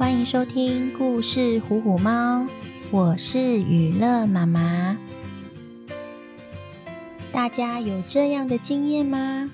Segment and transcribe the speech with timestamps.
[0.00, 2.40] 欢迎收听故事《虎虎猫》，
[2.90, 4.96] 我是娱乐妈妈。
[7.30, 9.50] 大家有这样的经验吗？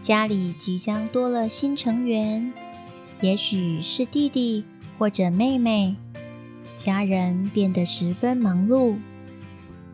[0.00, 2.52] 家里即将多了新成员，
[3.22, 4.64] 也许是弟弟
[4.98, 5.96] 或者妹妹，
[6.76, 8.94] 家人变得十分忙碌，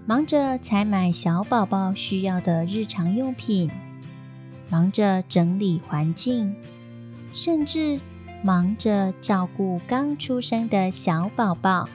[0.04, 3.70] 忙着采买小宝宝需要的日常用品，
[4.68, 6.54] 忙着整理环境，
[7.32, 7.98] 甚至
[8.42, 11.88] 忙着照顾刚出生的小宝宝。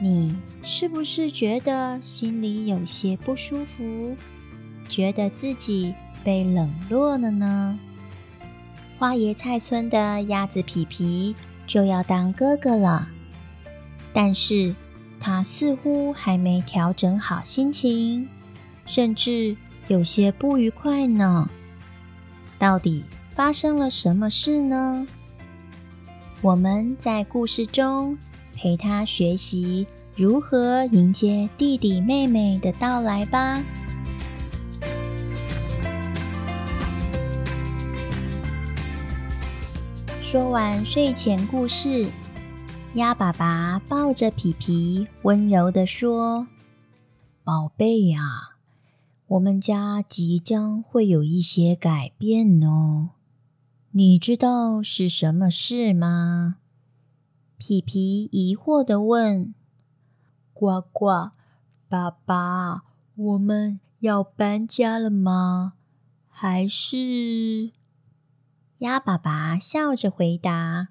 [0.00, 4.16] 你是不是觉得心里有些不舒服？
[4.88, 7.78] 觉得自己被冷落了呢？
[8.98, 11.34] 花椰菜村的鸭子皮皮
[11.66, 13.08] 就要当哥哥了，
[14.12, 14.74] 但是
[15.18, 18.28] 他似乎还没调整好心情，
[18.86, 19.56] 甚至
[19.88, 21.50] 有些不愉快呢。
[22.58, 23.02] 到底
[23.36, 25.06] 发生了什么事呢？
[26.40, 28.16] 我们在故事中
[28.54, 33.62] 陪他学习如何迎接弟弟妹妹的到来吧。
[40.22, 42.08] 说完睡前故事，
[42.94, 46.48] 鸭爸爸抱着皮皮，温柔地说
[47.44, 48.56] ：“宝贝呀，
[49.26, 53.10] 我们家即将会有一些改变哦，
[53.96, 56.56] 你知道是什么事吗？”
[57.56, 59.54] 皮皮疑惑地问
[60.52, 61.30] ：“呱呱，
[61.88, 62.82] 爸爸，
[63.14, 65.72] 我们要搬家了吗？
[66.28, 67.70] 还是……”
[68.80, 70.88] 鸭爸爸笑着回答：“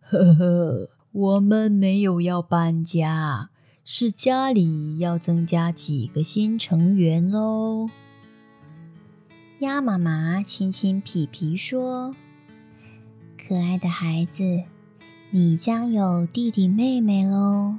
[0.00, 3.50] 呵呵，我们没有要搬家，
[3.84, 7.90] 是家里要增加几个新成员喽。”
[9.60, 12.14] 鸭妈妈亲亲皮皮说
[13.36, 14.62] ：“可爱的孩子，
[15.30, 17.74] 你将有弟弟妹妹喽。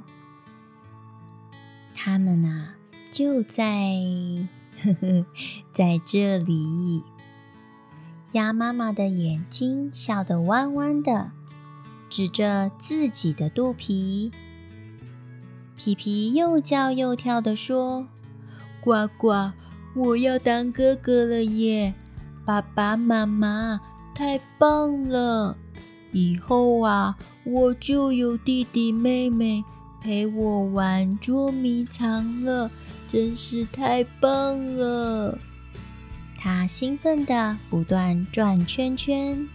[1.94, 2.74] 他们啊，
[3.10, 3.94] 就在
[4.76, 5.24] 呵呵，
[5.72, 7.02] 在这里。”
[8.32, 11.32] 鸭妈妈的眼睛笑得弯弯的，
[12.10, 14.30] 指着自己的肚皮。
[15.78, 18.06] 皮皮又叫又跳地说
[18.84, 19.52] ：“呱呱，
[19.94, 21.92] 我要当哥哥了耶！
[22.46, 23.80] 爸爸妈妈，
[24.14, 25.56] 太棒了！
[26.12, 29.62] 以后啊，我就有弟弟妹妹
[30.00, 32.70] 陪我玩捉迷藏了，
[33.06, 35.38] 真是太棒了！”
[36.38, 39.46] 他兴奋地不断转圈圈。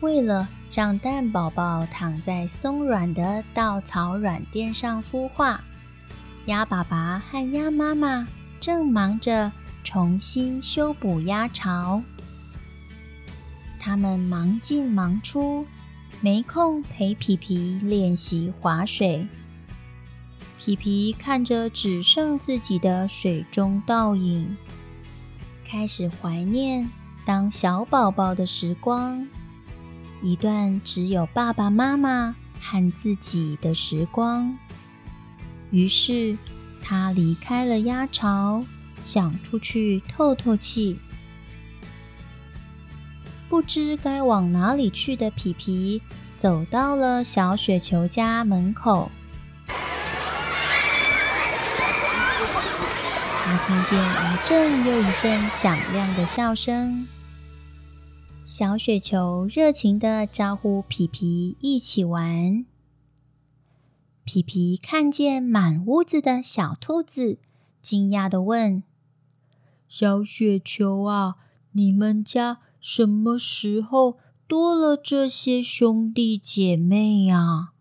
[0.00, 5.64] 为了让蛋宝宝躺在松软的稻草软垫上孵化，
[6.46, 8.28] 鸭爸爸和鸭妈妈
[8.64, 9.52] 正忙着
[9.82, 12.02] 重新修补鸭巢。
[13.78, 15.66] 他们忙进忙出，
[16.22, 19.28] 没空陪皮皮练习划水。
[20.58, 24.56] 皮皮看着只剩自己的水中倒影。
[25.62, 26.90] 开始怀念
[27.26, 29.28] 当小宝宝的时光，
[30.22, 34.56] 一段只有爸爸妈妈和自己的时光。
[35.70, 36.38] 于是，
[36.86, 38.62] 他离开了鸭巢，
[39.00, 40.98] 想出去透透气。
[43.48, 46.02] 不知该往哪里去的皮皮，
[46.36, 49.10] 走到了小雪球家门口。
[53.46, 57.06] 他听见一阵又一阵响亮的笑声，
[58.44, 62.66] 小雪球热情地招呼皮皮一起玩。
[64.24, 67.38] 皮皮看见满屋子的小兔子，
[67.82, 68.82] 惊讶地问
[69.86, 71.36] ：“小雪球啊，
[71.72, 74.16] 你们家什么时候
[74.48, 77.72] 多了这些兄弟姐妹呀？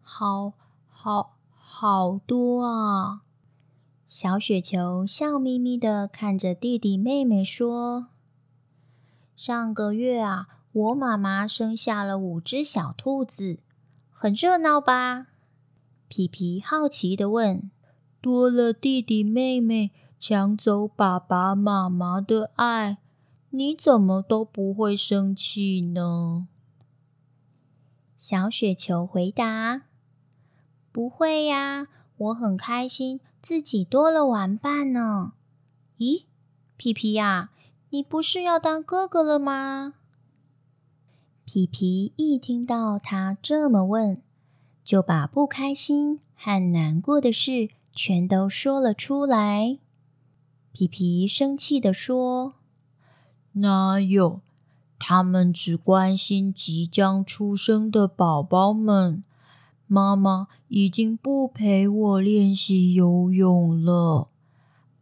[0.00, 0.54] 好
[0.88, 3.20] 好好多啊！”
[4.08, 8.06] 小雪球笑眯眯地看着弟弟妹妹说
[9.36, 13.58] ：“上个月啊，我妈妈生下了五只小兔子，
[14.10, 15.26] 很热闹吧？”
[16.08, 17.70] 皮皮好奇地问
[18.20, 22.98] ：“多了弟弟妹妹抢走爸爸妈妈的爱，
[23.50, 26.48] 你怎么都不会生气呢？”
[28.16, 29.82] 小雪球回答
[30.90, 35.34] ：“不会呀，我很开心。”自己多了玩伴呢？
[35.98, 36.24] 咦，
[36.76, 37.50] 皮皮呀，
[37.90, 39.94] 你不是要当哥哥了吗？
[41.44, 44.20] 皮皮一听到他这么问，
[44.88, 49.76] 就把不开心和难过的事全都说了出来。
[50.72, 52.54] 皮皮生气地说
[53.60, 54.40] ：“哪有？
[54.98, 59.22] 他们只关心即将出生的宝宝们。
[59.86, 64.30] 妈妈已经不陪我练习游泳了，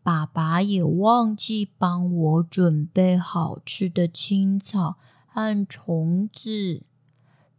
[0.02, 4.96] 爸爸也忘记帮我准备好吃的青草
[5.28, 6.82] 和虫子。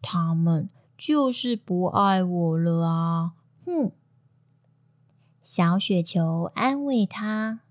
[0.01, 3.31] 他们就是不爱我了啊！
[3.65, 3.91] 哼。
[5.41, 7.61] 小雪球安慰他：“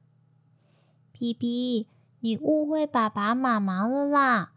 [1.12, 1.87] 皮皮，
[2.20, 4.52] 你误会爸爸妈妈了啦，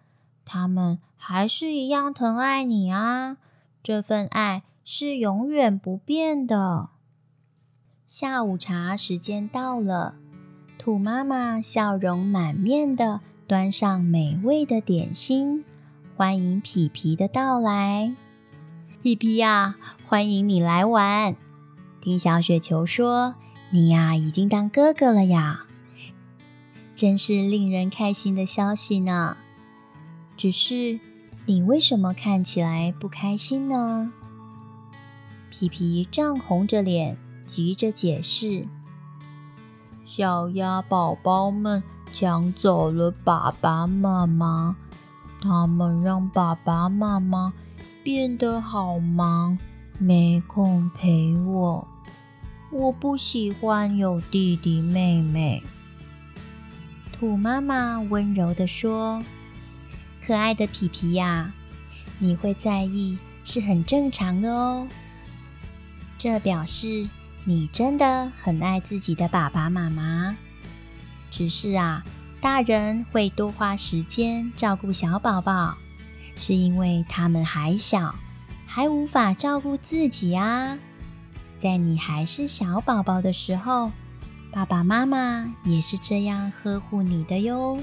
[0.45, 3.37] 他们还是一样疼爱你啊，
[3.83, 6.89] 这份爱是永远不变的。”
[8.07, 10.15] 下午茶时间到了，
[10.77, 15.65] 兔妈妈笑容满面的端上美味的点心，
[16.15, 18.15] 欢迎皮皮的到来。
[19.01, 21.33] 皮皮呀，欢迎你来玩。
[22.01, 23.35] 听小雪球说，
[23.69, 25.67] 你呀已经当哥哥了呀，
[26.93, 29.37] 真是令人开心的消息呢。
[30.35, 30.99] 只是
[31.45, 34.11] 你为什么看起来不开心呢？
[35.49, 38.67] 皮皮涨红着脸，急着解释
[40.03, 41.81] ：“小鸭宝宝们
[42.11, 44.75] 抢走了爸爸妈妈，
[45.41, 47.53] 他们让爸爸妈妈
[48.09, 49.55] 变得好忙。”
[50.01, 51.87] 没空陪我，
[52.71, 55.61] 我不喜欢有弟弟妹妹。
[57.11, 59.21] 兔妈妈温柔地说
[60.25, 61.53] ：“可爱的皮皮呀，
[62.17, 64.87] 你会在意是很正常的哦。
[66.17, 67.07] 这表示
[67.43, 70.35] 你真的很爱自己的爸爸妈妈。
[71.29, 72.03] 只是啊，
[72.41, 75.77] 大人会多花时间照顾小宝宝，
[76.39, 78.15] 是因为他们还小。”
[78.71, 80.77] 还无法照顾自己啊！
[81.57, 83.91] 在你还是小宝宝的时候，
[84.51, 87.79] 爸爸妈妈也是这样呵护你的哟。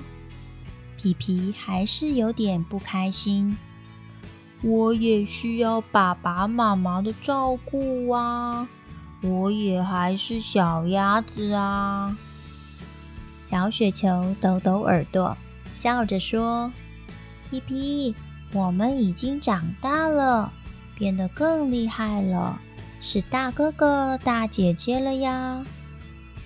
[0.96, 3.58] 皮皮还是有点不开心。
[4.62, 8.68] 我也需要爸爸妈妈的照顾啊！
[9.22, 12.16] 我也还是小鸭子啊！
[13.40, 15.36] 小雪球抖抖耳朵，
[15.72, 16.72] 笑着说
[17.50, 18.14] ：“皮皮，
[18.56, 20.52] 我们已经长大了。”
[20.98, 22.58] 变得更厉害了，
[23.00, 25.62] 是大哥哥、大姐姐了呀！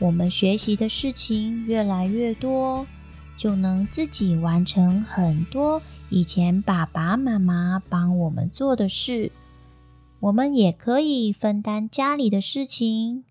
[0.00, 2.84] 我们学习的事情越来越多，
[3.36, 9.30] 就能自己完成很多以前爸爸妈妈帮我们做的事。
[10.18, 13.22] 我们也可以分担家里的事情，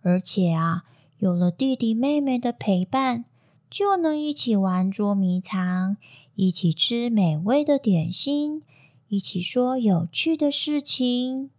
[0.00, 0.84] 而且啊，
[1.18, 3.26] 有了弟弟妹妹的陪伴，
[3.68, 5.98] 就能一起玩捉迷藏，
[6.40, 8.62] 一起吃美味的点心。
[9.08, 11.50] 一起说有趣的事情，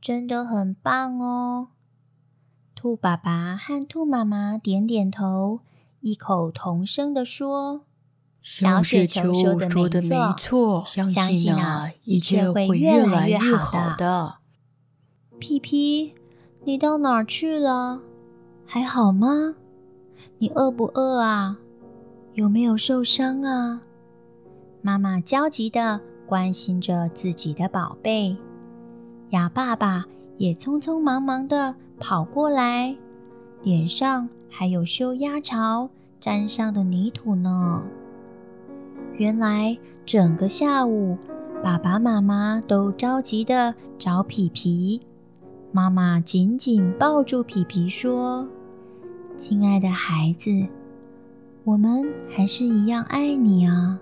[0.00, 1.68] 真的很棒哦！
[2.76, 5.62] 兔爸爸和兔妈妈点点头，
[6.00, 7.82] 异口同声地说
[8.40, 14.36] ：“小雪球说的没错，相信啊，一切会越来越好的。”
[15.40, 16.14] 皮皮，
[16.64, 18.02] 你到哪儿去了？
[18.64, 19.56] 还好吗？
[20.38, 21.58] 你饿不饿啊？
[22.34, 23.82] 有没有受伤啊？
[24.80, 26.00] 妈妈焦急地。
[26.24, 28.34] 关心着自己的宝贝，
[29.30, 30.06] 鸭爸爸
[30.38, 32.96] 也匆匆忙忙地跑过来，
[33.62, 37.82] 脸上还有修鸭巢沾上的泥土呢。
[39.18, 39.76] 原来
[40.06, 41.18] 整个下午，
[41.62, 45.02] 爸爸妈妈都着急地找皮皮。
[45.70, 48.48] 妈妈紧紧抱住皮皮说
[49.36, 50.50] ：“亲爱的孩子，
[51.64, 54.00] 我们还是一样爱你啊。”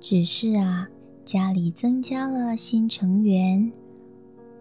[0.00, 0.88] 只是啊，
[1.24, 3.70] 家里增加了新成员，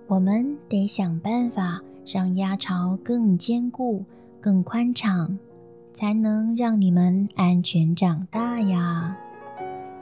[0.07, 4.03] 我们得想办法让鸭巢更坚固、
[4.41, 5.37] 更宽敞，
[5.93, 9.15] 才能让你们安全长大呀。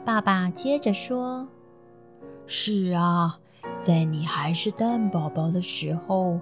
[0.04, 1.46] 爸爸接着说
[2.46, 3.38] ：“是啊，
[3.76, 6.40] 在你还是蛋宝宝的时候，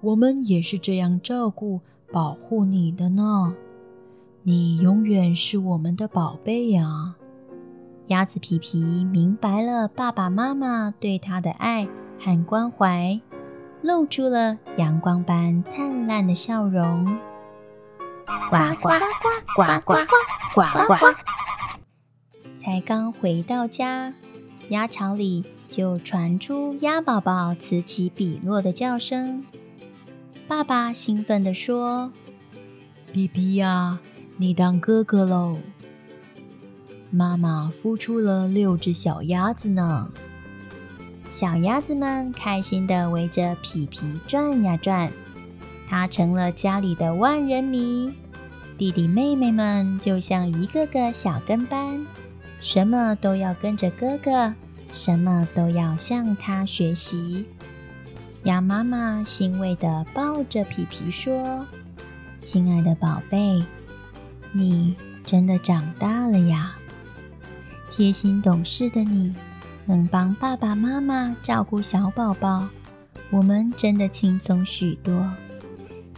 [0.00, 3.54] 我们也是这样照顾、保护你的呢。
[4.42, 7.14] 你永远是我们的宝贝呀！
[8.06, 11.86] 鸭子皮皮明白了爸爸妈妈对他的爱
[12.18, 13.20] 和关怀，
[13.82, 17.04] 露出了阳光般灿烂的笑容。
[18.48, 18.98] 呱呱呱
[19.54, 19.94] 呱呱
[20.54, 21.14] 呱呱呱！
[22.58, 24.14] 才刚回到家，
[24.70, 29.44] 鸭场里就传出鸭宝宝此起彼落的叫声。
[30.48, 32.10] 爸爸兴奋的说
[33.12, 34.00] ：“皮皮呀！”
[34.40, 35.58] 你当哥哥喽！”
[37.12, 40.10] 妈妈孵出了六只小鸭子呢，
[41.30, 45.12] 小鸭子们开心地围着皮皮转呀转，
[45.86, 48.14] 它成了家里的万人迷。
[48.78, 52.06] 弟弟妹妹们就像一个个小跟班，
[52.60, 54.54] 什么都要跟着哥哥，
[54.90, 57.44] 什么都要向他学习。
[58.44, 61.66] 鸭妈妈欣慰地抱着皮皮说
[62.40, 63.62] ：“亲爱的宝贝，
[64.52, 66.76] 你真的长大了呀！
[67.90, 69.34] 贴心懂事的你，
[69.84, 72.68] 能帮爸爸妈妈照顾小宝宝，
[73.30, 75.30] 我们真的轻松许多，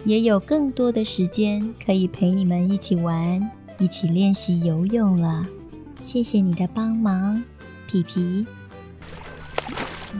[0.05, 5.47] 也有更多的时间可以陪你们一起玩，一起练习游泳了。
[6.01, 7.43] 谢谢你的帮忙，
[7.87, 8.47] 皮皮。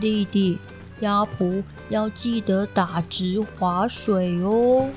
[0.01, 0.59] 弟弟。”
[1.01, 4.89] 鸭蹼要记得打直划水哦，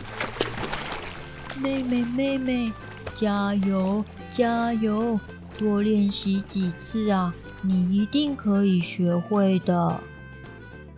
[1.60, 2.72] 妹妹妹妹，
[3.16, 5.20] 加油加油，
[5.58, 10.00] 多练习几次啊，你一定可以学会的。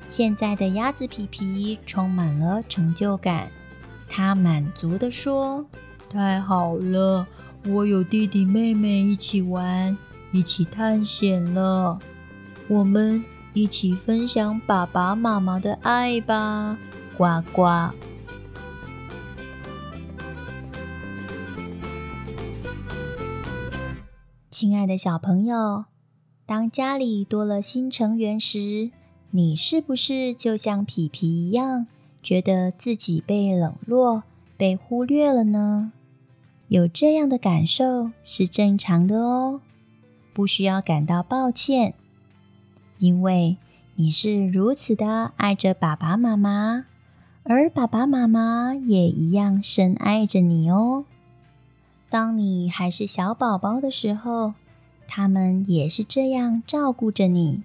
[0.07, 3.49] 现在的鸭子皮皮充满了成就感，
[4.09, 5.65] 他满足地说
[6.09, 7.25] ：“太好了，
[7.67, 9.97] 我有弟弟妹妹一起玩，
[10.31, 11.99] 一起探险了，
[12.67, 16.77] 我们。”一起分享爸爸妈妈的爱吧，
[17.17, 17.89] 呱呱！
[24.59, 25.85] 亲爱的小朋友，
[26.47, 28.89] 当家里多了新成员时，
[29.29, 31.85] 你是不是就像皮皮一样，
[32.23, 34.23] 觉得自己被冷落、
[34.57, 35.91] 被忽略了呢？
[36.69, 39.61] 有这样的感受是正常的哦，
[40.33, 41.93] 不需要感到抱歉。
[42.97, 43.57] 因为
[43.93, 46.87] 你是如此的爱着爸爸妈妈，
[47.43, 51.05] 而爸爸妈妈也一样深爱着你哦。
[52.09, 54.53] 当你还是小宝宝的时候，
[55.07, 57.63] 他们也是这样照顾着你。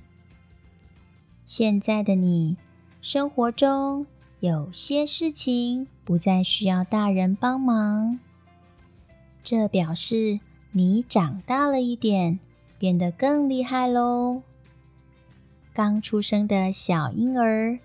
[1.44, 2.56] 现在的你，
[3.00, 4.06] 生活中
[4.40, 8.18] 有些事情不再需要大人帮忙，
[9.44, 10.40] 这表示
[10.72, 12.40] 你长大了一点，
[12.78, 14.42] 变得更厉害喽。
[15.72, 17.78] 刚出生的小婴儿，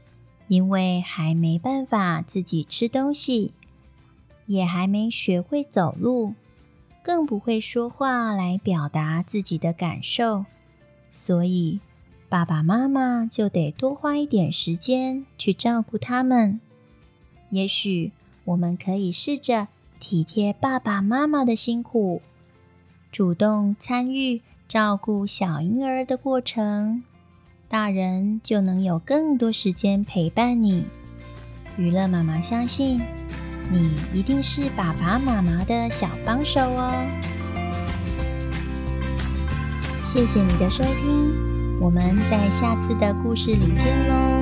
[0.47, 3.53] 因为还没办法自己吃东西，
[4.45, 6.33] 也还没学会走路，
[7.07, 10.43] 更不会说话来表达自己的感受，
[11.09, 11.79] 所以
[12.27, 16.59] 爸爸妈妈就得多花一点时间去照顾他们。
[17.49, 18.11] 也许
[18.43, 19.69] 我们可以试着
[20.01, 22.21] 体贴爸爸妈妈的辛苦，
[23.09, 27.03] 主动参与照顾小婴儿的过程。
[27.69, 30.83] 大人就能有更多时间陪伴你。
[31.77, 32.99] 娱乐妈妈相信，
[33.69, 36.93] 你一定是爸爸妈妈的小帮手哦。
[40.03, 44.36] 谢谢你的收听，我们在下次的故事里见喽。